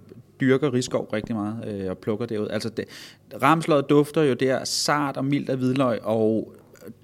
[0.42, 2.48] dyrker riskov rigtig meget øh, og plukker derud.
[2.50, 2.86] Altså, det,
[3.42, 6.54] ramsløget dufter jo der sart og mildt af hvidløg og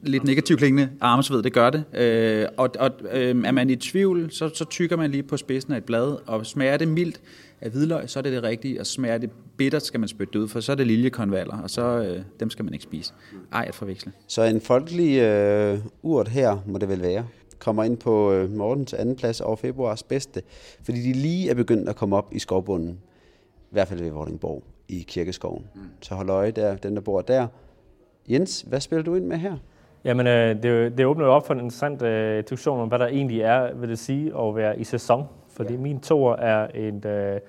[0.03, 1.83] lidt negativt klingende armsved, det gør det.
[1.93, 5.73] Øh, og og øh, er man i tvivl, så, så tykker man lige på spidsen
[5.73, 7.21] af et blad, og smager det mildt
[7.61, 10.39] af hvidløg, så er det det rigtige, og smager det bittert, skal man spytte det
[10.39, 13.13] ud, for så er det liljekonvaller, og så øh, dem skal man ikke spise.
[13.53, 14.11] Ej, at forveksle.
[14.27, 17.27] Så en folkelig øh, urt her, må det vel være,
[17.59, 20.41] kommer ind på øh, Mortens anden plads over februars bedste,
[20.83, 22.99] fordi de lige er begyndt at komme op i skovbunden,
[23.57, 25.65] i hvert fald ved Vordingborg i Kirkeskoven.
[25.75, 25.81] Mm.
[26.01, 27.47] Så hold øje der, den der bor der.
[28.29, 29.57] Jens, hvad spiller du ind med her?
[30.05, 33.07] Jamen, øh, det, det åbner jo op for en interessant øh, diskussion om, hvad der
[33.07, 35.27] egentlig er, vil det sige, at være i sæson.
[35.55, 35.79] Fordi ja.
[35.79, 37.39] min tour er et, øh,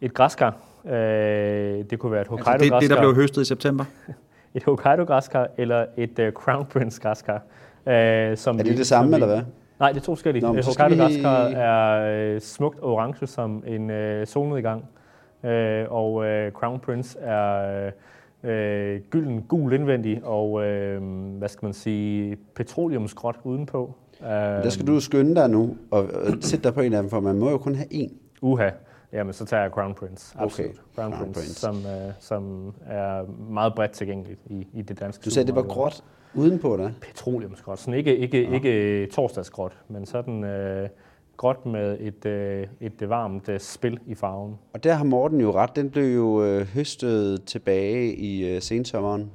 [0.00, 0.56] et græskar.
[0.86, 2.52] Øh, det kunne være et Hokkaido-græskar.
[2.52, 3.84] Altså det, det, der blev høstet i september?
[4.54, 7.42] et Hokkaido-græskar eller et uh, Crown Prince-græskar.
[7.86, 9.42] Øh, som er det vi, det samme, vi, eller hvad?
[9.78, 10.46] Nej, det er to forskellige.
[10.46, 11.54] Hokkaido-græskar vi...
[11.56, 14.84] er øh, smukt orange som en øh, solnedgang.
[15.44, 17.92] Øh, og øh, Crown Prince er øh,
[19.10, 21.02] gylden gul indvendig og, øh,
[21.38, 23.94] hvad skal man sige, petroleumsgråt udenpå.
[24.22, 27.10] Øh, der skal du skynde dig nu og, og sætte dig på en af dem,
[27.10, 28.12] for man må jo kun have én.
[28.42, 28.70] Uha.
[29.12, 30.34] Jamen, så tager jeg Crown Prince.
[30.38, 30.70] Absolut.
[30.70, 30.78] Okay.
[30.94, 31.60] Crown, Crown Prince, Prince.
[31.60, 35.62] Som, øh, som er meget bredt tilgængeligt i, i det danske Du sagde, det var
[35.62, 36.90] gråt udenpå der?
[37.00, 37.78] Petroleumsgråt.
[37.78, 38.54] Sådan ikke, ikke, ja.
[38.54, 40.88] ikke torsdagsgråt, men sådan øh,
[41.36, 44.54] gråt med et, øh, et øh, varmt øh, spil i farven.
[44.74, 45.76] Og der har Morten jo ret.
[45.76, 49.30] Den blev jo øh, høstet tilbage i øh, sensommeren.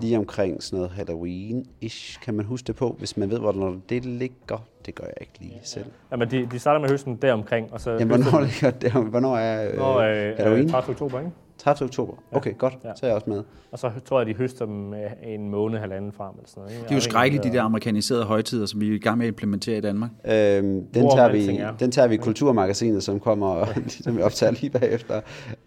[0.00, 4.04] Lige omkring sådan noget Halloween-ish, kan man huske det på, hvis man ved, hvor det
[4.04, 4.66] ligger.
[4.86, 5.84] Det gør jeg ikke lige selv.
[6.10, 7.90] Jamen, de, de starter med høsten deromkring, og så...
[7.90, 10.68] Jamen, hvornår, ligger det, hvornår er øh, Nå, øh, Halloween?
[10.68, 10.90] 30.
[10.90, 11.30] oktober, ikke?
[11.58, 11.88] 30.
[11.88, 12.14] oktober.
[12.32, 12.56] Okay, ja.
[12.56, 12.78] godt.
[12.84, 12.92] Ja.
[12.96, 13.42] Så er jeg også med.
[13.72, 16.30] Og så tror jeg, de høster dem en måned, halvanden frem.
[16.34, 16.84] Eller sådan noget, ikke?
[16.84, 19.28] Det er jo skrækkeligt, de der amerikaniserede højtider, som vi er i gang med at
[19.28, 20.10] implementere i Danmark.
[20.24, 23.66] Øhm, den, tager vi, den tager vi i Kulturmagasinet, som kommer,
[24.04, 25.20] som vi optager lige bagefter,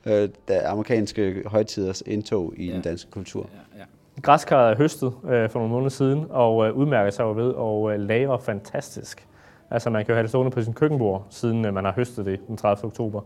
[0.06, 2.74] øh, der amerikanske højtiders indtog i ja.
[2.74, 3.50] den danske kultur.
[3.54, 3.86] Ja, ja.
[4.22, 8.00] Græskarret er høstet øh, for nogle måneder siden, og øh, udmærker sig ved og øh,
[8.00, 9.28] laver fantastisk.
[9.70, 12.26] Altså man kan jo have det stående på sin køkkenbord, siden øh, man har høstet
[12.26, 12.86] det den 30.
[12.86, 13.22] oktober.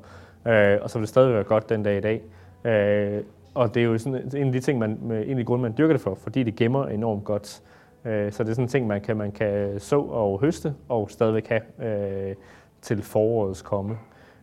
[0.48, 2.22] Øh, og så vil det stadig være godt den dag i dag.
[2.66, 5.62] Øh, og det er jo sådan en af de ting, man, en af de grunde,
[5.62, 7.62] man dyrker det for, fordi det gemmer enormt godt.
[8.06, 11.10] Øh, så det er sådan en ting, man kan, man kan så og høste, og
[11.12, 12.36] stadigvæk have øh,
[12.82, 13.98] til forårets komme.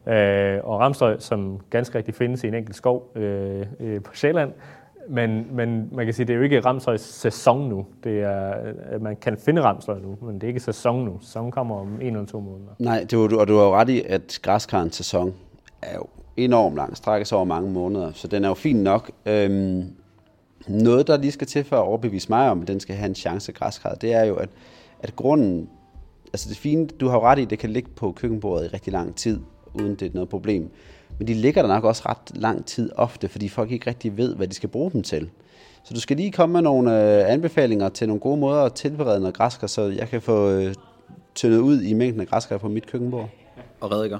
[0.06, 4.52] Øh, og ramsløg, som ganske rigtig findes i en enkelt skov øh, øh, på Sjælland,
[5.10, 7.86] men, men man kan sige, det er jo ikke ramsløgs sæson nu.
[8.04, 8.54] Det er,
[8.92, 11.18] øh, man kan finde ramsløg nu, men det er ikke sæson nu.
[11.20, 12.70] Sæsonen kommer om en eller to måneder.
[12.78, 15.34] Nej, det var, og du har jo ret i, at græskarens sæson
[15.82, 19.10] er jo enormt lang, strækker sig over mange måneder, så den er jo fin nok.
[19.26, 19.84] Øhm,
[20.68, 23.14] noget, der lige skal til for at overbevise mig om, at den skal have en
[23.14, 24.48] chance græskar, det er jo, at,
[25.00, 25.68] at grunden,
[26.32, 28.92] altså det fine, du har jo ret i, det kan ligge på køkkenbordet i rigtig
[28.92, 29.40] lang tid,
[29.74, 30.70] uden det er noget problem.
[31.20, 34.36] Men de ligger der nok også ret lang tid ofte, fordi folk ikke rigtig ved,
[34.36, 35.30] hvad de skal bruge dem til.
[35.84, 39.20] Så du skal lige komme med nogle øh, anbefalinger til nogle gode måder at tilberede
[39.20, 40.74] noget græskar, så jeg kan få øh,
[41.34, 43.28] tyndet ud i mængden af græskar på mit køkkenbord.
[43.80, 44.18] Og reddiker.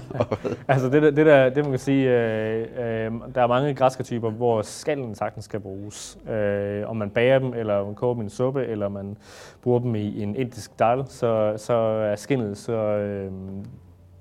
[0.68, 4.62] altså det, det, der, det man kan sige, øh, øh, der er mange græskartyper, hvor
[4.62, 6.18] skallen sagtens skal bruges.
[6.30, 9.16] Øh, om man bager dem, eller man koger dem i en suppe, eller man
[9.62, 13.32] bruger dem i en indisk dal, så, så er skinnet så øh,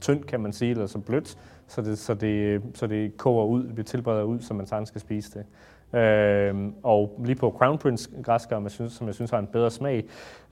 [0.01, 1.37] tyndt, kan man sige, eller så blødt,
[1.71, 4.89] så det, så det, så det koger ud, det bliver tilberedt ud, så man sagtens
[4.89, 5.45] skal spise det.
[5.99, 9.47] Øh, og lige på Crown Prince græskar, som jeg synes, som jeg synes har en
[9.47, 9.97] bedre smag,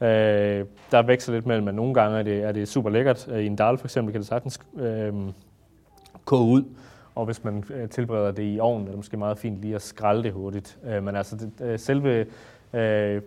[0.01, 3.27] øh, der veksler lidt mellem, at nogle gange er det, er det super lækkert.
[3.31, 5.13] Øh, I en dal for eksempel kan det sagtens øh,
[6.25, 6.63] koge ud,
[7.15, 9.81] og hvis man øh, tilbereder det i ovnen, er det måske meget fint lige at
[9.81, 10.79] skralde det hurtigt.
[10.85, 13.21] Øh, men altså det, øh, selve øh,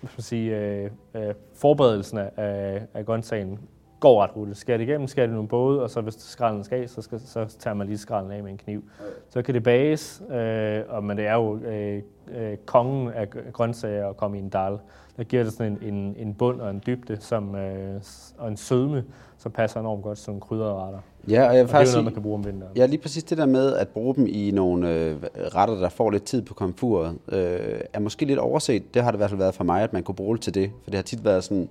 [0.00, 3.58] hvad skal man sige, øh, øh, forberedelsen af, af grøntsagen
[4.00, 4.58] går ret hurtigt.
[4.58, 7.56] Skær det igennem, skær det nogle både, og så hvis skralden skal så, skal, så
[7.58, 8.84] tager man lige skralden af med en kniv.
[9.00, 9.10] Okay.
[9.30, 12.02] Så kan det bages, øh, og, men det er jo øh,
[12.34, 14.78] øh, kongen af grøntsager at komme i en dal.
[15.16, 18.00] Der giver det sådan en, en, en bund og en dybde som, øh,
[18.38, 19.04] og en sødme,
[19.38, 20.98] som passer enormt godt som krydderretter.
[21.28, 22.72] Ja, og jeg og det er noget, man kan bruge om vinteren.
[22.76, 26.10] Ja, lige præcis det der med at bruge dem i nogle øh, retter, der får
[26.10, 28.94] lidt tid på komfuret, øh, er måske lidt overset.
[28.94, 30.54] Det har det i hvert fald været for mig, at man kunne bruge det til
[30.54, 30.70] det.
[30.84, 31.70] For det har tit været sådan,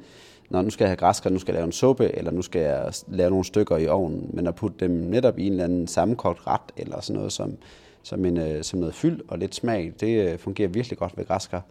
[0.50, 2.62] når nu skal jeg have græskar, nu skal jeg lave en suppe, eller nu skal
[2.62, 5.88] jeg lave nogle stykker i ovnen, men at putte dem netop i en eller anden
[5.88, 7.58] sammenkogt ret, eller sådan noget som,
[8.04, 11.26] som, en, øh, som noget fyld og lidt smag, det øh, fungerer virkelig godt ved
[11.26, 11.62] græskar.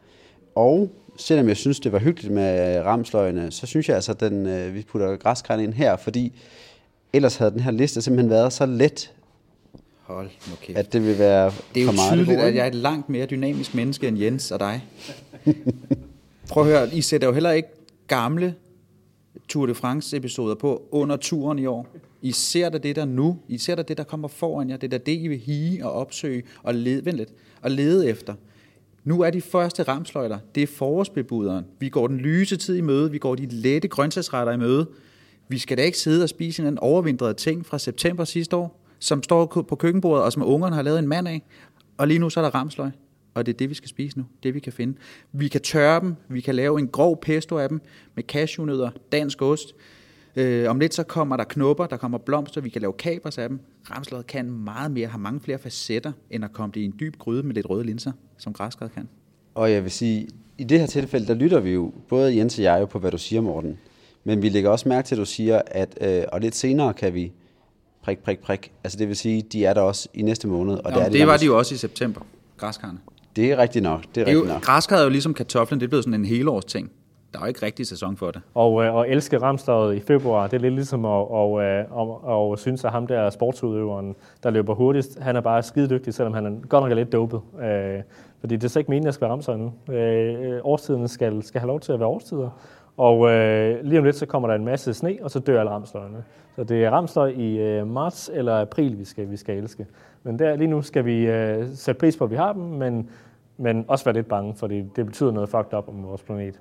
[0.55, 4.47] Og selvom jeg synes, det var hyggeligt med ramsløgene, så synes jeg altså, at den,
[4.47, 6.33] øh, vi putter græskar ind her, fordi
[7.13, 9.13] ellers havde den her liste simpelthen været så let,
[10.03, 10.79] Hold nu kæft.
[10.79, 13.75] at det vil være Det er jo tydeligt, at jeg er et langt mere dynamisk
[13.75, 14.85] menneske end Jens og dig.
[16.51, 17.69] Prøv at høre, I sætter jo heller ikke
[18.07, 18.55] gamle
[19.49, 21.87] Tour de France-episoder på under turen i år.
[22.23, 23.39] I ser da det der nu.
[23.49, 24.77] I ser da det, der kommer foran jer.
[24.77, 28.09] Det er der det, I vil hige og opsøge og lede, vent lidt, og lede
[28.09, 28.35] efter.
[29.05, 30.39] Nu er de første ramsløjter.
[30.55, 31.65] Det er forårsbebuderen.
[31.79, 33.11] Vi går den lyse tid i møde.
[33.11, 34.87] Vi går de lette grøntsagsretter i møde.
[35.49, 39.23] Vi skal da ikke sidde og spise en overvintret ting fra september sidste år, som
[39.23, 41.43] står på køkkenbordet, og som ungerne har lavet en mand af.
[41.97, 42.91] Og lige nu så er der ramsløg
[43.37, 44.25] og det er det, vi skal spise nu.
[44.43, 44.95] Det, vi kan finde.
[45.33, 47.81] Vi kan tørre dem, vi kan lave en grov pesto af dem
[48.15, 49.75] med cashewnødder, dansk ost.
[50.37, 53.49] Øh, om lidt så kommer der knopper, der kommer blomster, vi kan lave kapers af
[53.49, 53.61] dem.
[53.91, 57.17] Ramsløget kan meget mere, har mange flere facetter, end at komme det i en dyb
[57.19, 59.09] gryde med lidt røde linser, som græskar kan.
[59.55, 62.65] Og jeg vil sige, i det her tilfælde, der lytter vi jo, både Jens og
[62.65, 63.79] jeg, jo på, hvad du siger, Morten.
[64.25, 67.15] Men vi lægger også mærke til, at du siger, at øh, og lidt senere kan
[67.15, 67.33] vi
[68.03, 68.73] prik, prik, prik.
[68.85, 70.75] Altså det vil sige, de er der også i næste måned.
[70.75, 72.21] Og Nå, der er det der var måske- de jo også i september,
[72.57, 72.99] græskarne.
[73.37, 74.01] Det er rigtigt nok.
[74.01, 74.63] Det er Det er rigtigt jo, nok.
[74.63, 76.91] græskar er jo ligesom kartoflen, det er blevet sådan en helårs ting.
[77.33, 78.43] Der er jo ikke rigtig sæson for det.
[78.55, 82.25] Og, øh, og elske Ramstøjet i februar, det er lidt ligesom at, og, øh, og,
[82.25, 86.35] og synes, at ham der sportsudøveren, der løber hurtigst, han er bare skide dygtig, selvom
[86.35, 87.41] han er, godt nok er lidt dopet.
[87.63, 88.03] Øh,
[88.41, 89.95] fordi det er så ikke meningen, at der skal være Ramstøj nu.
[89.95, 92.51] Øh, årstiden skal, skal have lov til at være årstider.
[92.97, 95.71] Og øh, lige om lidt, så kommer der en masse sne, og så dør alle
[95.73, 96.25] ramstøjene.
[96.57, 99.87] Så det er ramstøj i øh, marts eller april, vi skal, vi skal elske.
[100.23, 103.09] Men der, lige nu skal vi øh, sætte pris på, at vi har dem, men,
[103.59, 106.61] men også være lidt bange, fordi det betyder noget fucked up om vores planet.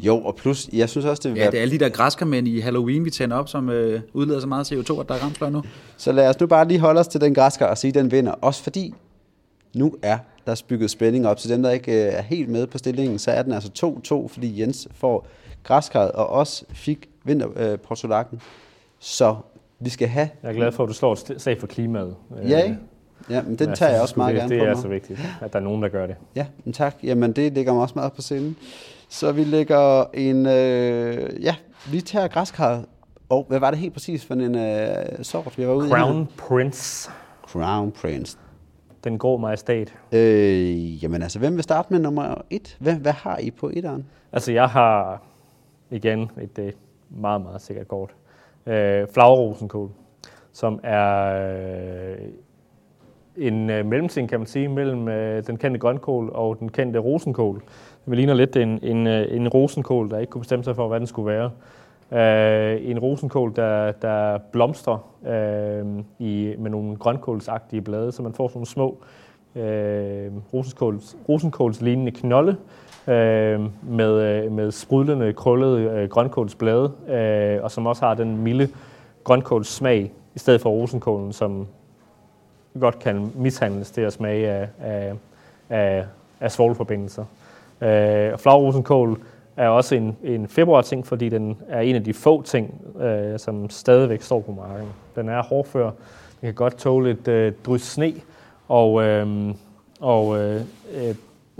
[0.00, 1.50] Jo, og plus, jeg synes også, det vil Ja, være...
[1.50, 4.46] det er alle de der græskarmænd i Halloween, vi tænder op, som øh, udleder så
[4.46, 5.62] meget CO2, at der er ramsløg nu.
[5.96, 8.10] Så lad os nu bare lige holde os til den græskar og sige, at den
[8.10, 8.32] vinder.
[8.32, 8.94] Også fordi,
[9.76, 11.38] nu er der bygget spænding op.
[11.38, 14.28] Så dem, der ikke øh, er helt med på stillingen, så er den altså 2-2,
[14.28, 15.26] fordi Jens får
[15.62, 18.40] græskarret, og også fik vinterportulakken.
[18.98, 19.36] Så
[19.80, 20.28] vi skal have...
[20.42, 22.14] Jeg er glad for, at du slår et sag for klimaet.
[22.48, 22.78] Ja, ikke?
[23.30, 24.82] Ja, men den tager jeg også meget det, gerne Det på er mig.
[24.82, 26.16] så vigtigt, at der er nogen, der gør det.
[26.36, 26.96] Ja, men tak.
[27.02, 28.54] Jamen, det ligger mig også meget på sinde.
[29.08, 30.46] Så vi lægger en...
[30.46, 31.54] Øh, ja,
[31.92, 32.84] vi tager græskarret.
[33.28, 35.90] Og hvad var det helt præcis for en øh, sort, vi var ude i?
[35.90, 37.10] Crown Prince,
[37.48, 38.38] Crown Prince.
[39.04, 39.94] den grå majestat.
[40.12, 42.76] Øh, jamen altså, hvem vil starte med nummer et?
[42.80, 44.06] Hvad, hvad har I på etteren?
[44.32, 45.22] Altså, jeg har
[45.90, 46.72] igen et øh,
[47.10, 48.10] meget, meget sikkert kort.
[48.66, 49.90] Øh, Flagerrosenkål,
[50.52, 51.24] som er
[52.12, 52.16] øh,
[53.36, 57.62] en øh, mellemting, kan man sige, mellem øh, den kendte grønkål og den kendte rosenkål.
[58.06, 61.00] Det ligner lidt en, en, øh, en rosenkål, der ikke kunne bestemme sig for, hvad
[61.00, 61.50] den skulle være.
[62.12, 68.48] Øh, en rosenkål, der, der blomstrer øh, i, med nogle grønkålsagtige blade, så man får
[68.48, 68.98] sådan nogle små
[69.56, 72.56] øh, rosenkåls, rosenkålslignende knolde
[73.08, 78.68] øh, med, øh, med sprudlende, krøllede øh, grønkålsblade, øh, og som også har den milde
[79.24, 81.66] grønkålssmag, i stedet for rosenkålen, som
[82.80, 85.14] godt kan mishandles til at smage af, af,
[85.70, 86.04] af,
[86.40, 87.24] af svovlforbindelser.
[87.80, 89.18] Øh, og
[89.56, 93.70] er også en, en februar-ting, fordi den er en af de få ting, øh, som
[93.70, 94.88] stadigvæk står på marken.
[95.16, 95.84] Den er hårdfør,
[96.40, 98.12] den kan godt tåle et øh, drys sne,
[98.68, 99.54] og, øh,
[100.00, 100.60] og øh,
[100.94, 101.14] øh,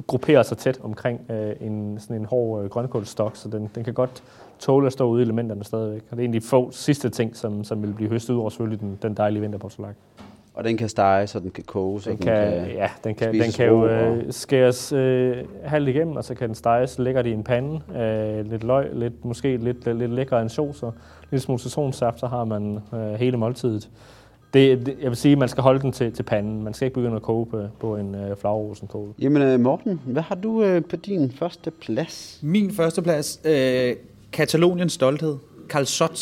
[0.07, 3.94] grupperer sig tæt omkring øh, en, sådan en hård øh, grønkålstok, så den, den kan
[3.94, 4.22] godt
[4.59, 6.03] tåle at stå ude i elementerne stadigvæk.
[6.11, 8.38] Og det er en af de få sidste ting, som, som vil blive høstet ud
[8.40, 9.94] over selvfølgelig den, den dejlige vinterportulak.
[10.54, 13.52] Og den kan stege, så den kan koge, så Den kan, ja, den kan, den
[13.52, 17.32] kan jo øh, og- skæres øh, halvt igennem, og så kan den steges lækkert i
[17.32, 17.80] en pande.
[18.00, 20.92] Øh, lidt løg, lidt, måske lidt, lidt, lidt lækre ansjoser,
[21.30, 23.90] lidt smule citronsaft, så har man øh, hele måltidet.
[24.54, 26.64] Det, det, jeg vil sige, at man skal holde den til, til panden.
[26.64, 29.14] Man skal ikke begynde at koge på, på en øh, flagerrosenkål.
[29.18, 32.38] Jamen øh, Morten, hvad har du øh, på din første plads?
[32.42, 33.96] Min første plads, øh,
[34.32, 35.36] Kataloniens stolthed,
[35.68, 36.16] Karl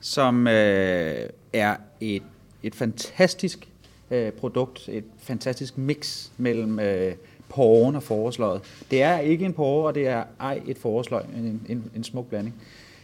[0.00, 1.14] som øh,
[1.52, 2.22] er et,
[2.62, 3.68] et fantastisk
[4.10, 7.12] øh, produkt, et fantastisk mix mellem øh,
[7.48, 8.60] porren og forårsløget.
[8.90, 12.26] Det er ikke en porre, og det er ej et forårsløg, en, en, en smuk
[12.26, 12.54] blanding.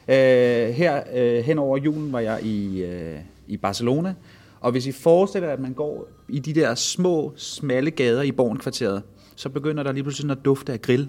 [0.09, 4.15] Øh, her øh, hen over julen var jeg i, øh, i Barcelona,
[4.61, 8.33] og hvis I forestiller jer, at man går i de der små, smalle gader i
[8.33, 9.03] Born-kvarteret,
[9.37, 11.09] så begynder der lige pludselig at dufte af grill.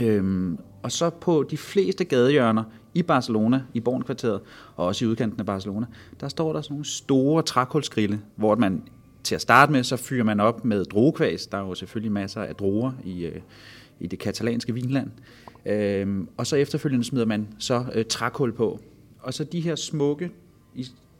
[0.00, 4.40] Øhm, og så på de fleste gadehjørner i Barcelona, i Born-kvarteret,
[4.76, 5.86] og også i udkanten af Barcelona,
[6.20, 8.82] der står der sådan nogle store trækulsgrille, hvor man
[9.24, 11.46] til at starte med, så fyrer man op med druekvæs.
[11.46, 13.40] Der er jo selvfølgelig masser af druer i, øh,
[14.00, 15.10] i det katalanske vinland.
[15.66, 18.80] Øhm, og så efterfølgende smider man så øh, trækul på.
[19.20, 20.30] Og så de her smukke,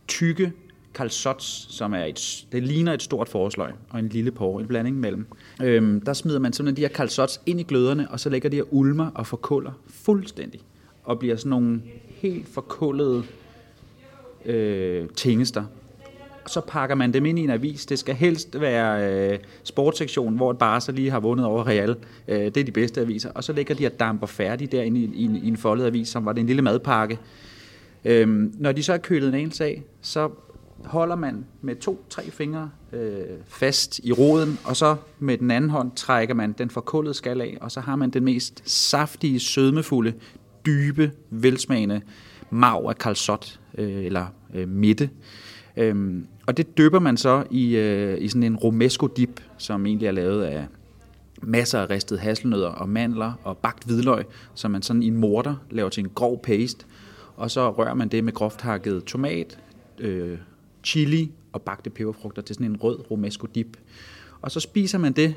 [0.09, 0.53] tykke
[0.95, 5.01] kalsots, som er et, det ligner et stort forsløg og en lille porre, en blanding
[5.01, 5.27] mellem.
[5.63, 8.57] Øhm, der smider man simpelthen de her kalsots ind i gløderne, og så lægger de
[8.57, 10.61] her ulmer og forkuller fuldstændig.
[11.05, 13.23] Og bliver sådan nogle helt forkullede
[14.45, 15.64] øh, tingester.
[16.47, 17.87] Så pakker man dem ind i en avis.
[17.87, 21.97] Det skal helst være øh, sportssektionen, hvor Barca lige har vundet over Real.
[22.29, 23.31] Øh, det er de bedste aviser.
[23.31, 26.25] Og så lægger de og damper færdigt derinde i, i, i en foldet avis, som
[26.25, 27.19] var det en lille madpakke.
[28.05, 30.31] Øh, når de så er kølet en anelse af, så
[30.85, 35.90] holder man med to-tre fingre øh, fast i roden, og så med den anden hånd
[35.97, 40.12] trækker man den forkullede skal af, og så har man den mest saftige, sødmefulde,
[40.66, 42.00] dybe, velsmagende
[42.50, 45.11] marv af kalsot, øh, eller øh, midte.
[45.77, 50.07] Øhm, og det dypper man så i, øh, i sådan en romesco dip, som egentlig
[50.07, 50.66] er lavet af
[51.42, 54.24] masser af ristede hasselnødder og mandler og bagt hvidløg,
[54.55, 56.87] som man sådan i en morter laver til en grov paste,
[57.37, 59.59] og så rører man det med groft hakket tomat,
[59.98, 60.38] øh,
[60.85, 63.77] chili og bagte peberfrugter til sådan en rød romesco dip
[64.45, 65.35] og så spiser man det,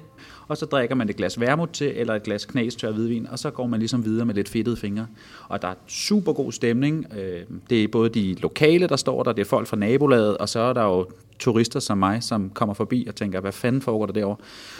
[0.48, 3.50] og så drikker man et glas vermut til, eller et glas knastør hvidvin, og så
[3.52, 5.08] går man ligesom videre med lidt fedtede fingre.
[5.48, 7.06] Og der er super god stemning.
[7.17, 10.50] Øh, det er både de lokale, der står der, det er folk fra nabolaget, og
[10.50, 11.06] så er der jo
[11.39, 14.38] turister som mig, som kommer forbi og tænker, hvad fanden foregår der derovre?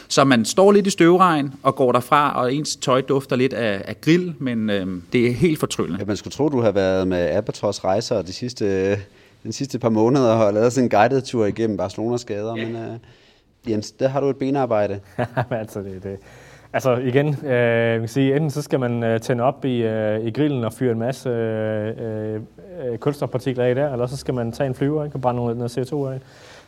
[0.08, 3.82] Så man står lidt i støvregn og går derfra, og ens tøj dufter lidt af,
[3.86, 6.00] af grill, men øh, det er helt fortryllende.
[6.00, 8.96] Ja, man skulle tro, du har været med Albatros rejser de sidste,
[9.44, 12.68] den sidste par måneder og lavet sådan en guided tur igennem Barcelonas gader, ja.
[12.68, 12.98] men uh,
[13.70, 15.00] Jens, der har du et benarbejde.
[15.52, 16.18] altså, det, det.
[16.74, 20.26] altså igen, øh, man kan sige, enten så skal man øh, tænde op i, øh,
[20.26, 22.42] i grillen og fyre en masse øh, øh,
[22.86, 25.58] øh kulstofpartikler af der, eller så skal man tage en flyver ikke, og brænde noget,
[25.58, 26.20] noget CO2 af.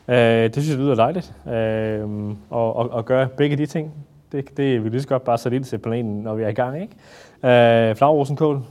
[0.09, 3.93] Øh, det synes jeg lyder dejligt, øh, og, og, og gøre begge de ting.
[4.31, 6.53] Det, det vil lige så godt bare sætte ind til planeten, når vi er i
[6.53, 6.81] gang.
[6.81, 7.89] Ikke?
[7.89, 8.61] Øh, Flagrosenkål,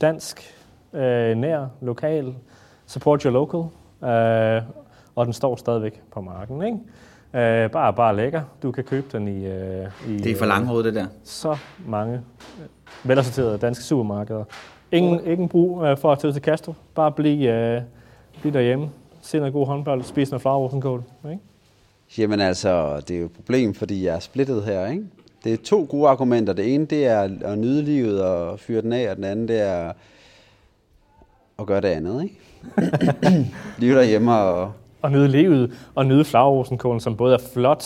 [0.00, 0.54] dansk,
[0.92, 2.34] øh, nær, lokal,
[2.86, 3.60] support your local,
[4.10, 4.62] øh,
[5.16, 6.62] og den står stadigvæk på marken.
[6.62, 6.78] Ikke?
[7.34, 8.42] Øh, bare, bare lækker.
[8.62, 9.46] Du kan købe den i...
[9.46, 11.06] Øh, i det er for langhåret, det der.
[11.24, 14.44] Så mange øh, velassorterede danske supermarkeder.
[14.92, 15.32] Ingen, oh.
[15.32, 16.74] ingen brug øh, for at tage til Castro.
[16.94, 17.82] Bare bliv, øh,
[18.40, 18.90] bliv derhjemme.
[19.22, 20.02] Se noget god håndbold.
[20.02, 21.02] Spis noget flagerrosenkål.
[21.24, 21.42] Ikke?
[22.18, 25.04] Jamen altså, det er jo et problem, fordi jeg er splittet her, ikke?
[25.44, 26.52] Det er to gode argumenter.
[26.52, 29.60] Det ene, det er at nyde livet og fyre den af, og den anden, det
[29.60, 29.92] er
[31.58, 32.38] at gøre det andet, ikke?
[33.78, 37.84] Live derhjemme og og nyde livet, og nyde flagerrosenkålen, som både er flot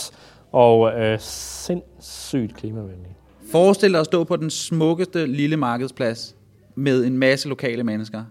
[0.52, 3.16] og øh, sindssygt klimavenlig.
[3.50, 6.37] Forestil dig at stå på den smukkeste lille markedsplads
[6.74, 8.24] med en masse lokale mennesker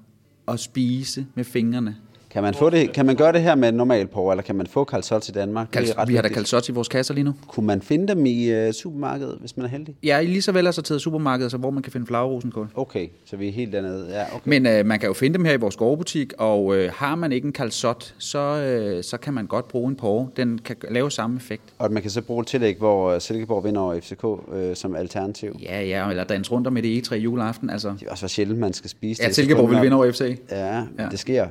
[0.45, 1.95] og spise med fingrene.
[2.36, 4.67] Kan man, få det, kan man gøre det her med normal på, eller kan man
[4.67, 5.67] få calzots i Danmark?
[5.78, 7.34] Kal- vi har da calzots i vores kasser lige nu.
[7.48, 9.95] Kunne man finde dem i uh, supermarkedet, hvis man er heldig?
[10.04, 12.67] Ja, lige så vel taget supermarkedet, så hvor man kan finde flagerrosenkål.
[12.76, 14.08] Okay, så vi er helt dernede.
[14.10, 14.60] Ja, okay.
[14.60, 17.32] Men uh, man kan jo finde dem her i vores gårdbutik, og uh, har man
[17.32, 20.28] ikke en calzot, så, uh, så kan man godt bruge en porre.
[20.38, 21.63] Den kan lave samme effekt.
[21.78, 24.38] Og man kan så bruge et tillæg, hvor Silkeborg vinder over FCK uh,
[24.74, 25.60] som alternativ.
[25.62, 27.69] Ja, ja, eller dans rundt med det E3 juleaften.
[27.69, 27.89] Altså.
[28.00, 29.28] Det er også for sjældent, man skal spise det.
[29.28, 30.39] Ja, Silkeborg vil vinde over FC.
[30.52, 31.48] Ja, ja, det sker.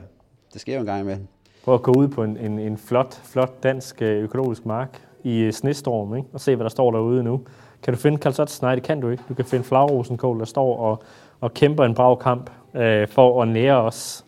[0.55, 1.27] Det sker jo en gang imellem.
[1.65, 5.39] Prøv at gå ud på en, en, en flot, flot dansk øh, økologisk mark i
[5.39, 6.29] øh, snestorm, ikke?
[6.33, 7.41] og se, hvad der står derude nu.
[7.83, 8.63] Kan du finde kalsots?
[8.63, 9.23] Nej, det kan du ikke.
[9.29, 11.03] Du kan finde flagrosenkål, der står og,
[11.41, 14.25] og kæmper en brav kamp øh, for at nære os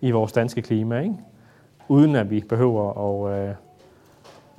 [0.00, 1.14] i vores danske klima, ikke?
[1.88, 3.54] uden at vi behøver at, øh,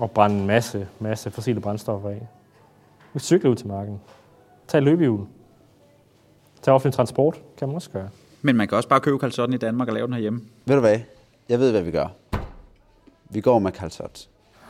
[0.03, 2.27] at brænde en masse, masse fossile brændstoffer af.
[3.13, 4.01] Vi cykler ud til marken.
[4.67, 5.25] Tag løbehjul.
[6.61, 8.09] Tag offentlig transport, kan man også gøre.
[8.41, 10.41] Men man kan også bare købe kalsotten i Danmark og lave den herhjemme.
[10.65, 10.99] Ved du hvad?
[11.49, 12.07] Jeg ved, hvad vi gør.
[13.29, 14.27] Vi går med kalsot.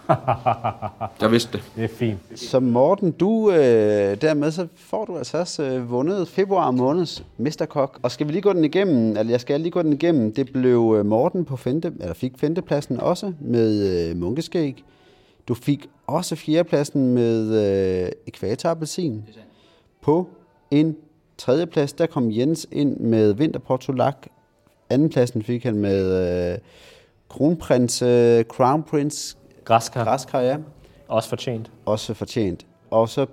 [1.21, 1.63] jeg vidste det.
[1.75, 2.19] Det er fint.
[2.35, 7.99] Så Morten, du, øh, dermed så får du altså også øh, vundet februar måneds Mesterkok.
[8.01, 10.33] Og skal vi lige gå den igennem, eller jeg skal lige gå den igennem.
[10.33, 14.83] Det blev øh, Morten på femte, eller fik femtepladsen også med øh, munkeskæg.
[15.47, 17.55] Du fik også fjerdepladsen med
[18.05, 19.23] øh, ekvatarappelsin.
[20.01, 20.27] På
[20.71, 20.95] en
[21.39, 24.27] tredjeplads, der kom Jens ind med vinterportulak.
[24.89, 26.53] Andenpladsen fik han med...
[26.53, 26.59] Øh,
[27.29, 28.07] Kronprins, uh,
[28.41, 30.03] Crown Prince Græskar.
[30.03, 30.57] Græskar, ja.
[31.07, 31.71] Også fortjent.
[31.85, 32.65] Også fortjent.
[32.91, 33.25] Og så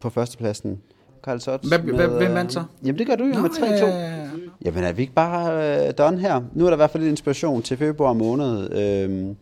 [0.00, 0.82] på førstepladsen,
[1.24, 1.68] Karl Sots.
[1.68, 2.58] Hvem, hvem, hvem vandt så?
[2.58, 3.62] Øh, jamen det gør du jo Nå, med 3-2.
[3.62, 4.28] Ja, ja, ja.
[4.64, 6.40] Jamen er vi ikke bare uh, done her?
[6.52, 8.72] Nu er der i hvert fald lidt inspiration til februar måned.
[8.72, 9.36] Øhm,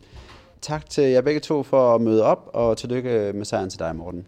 [0.60, 3.96] tak til jer begge to for at møde op, og tillykke med sejren til dig,
[3.96, 4.26] Morten.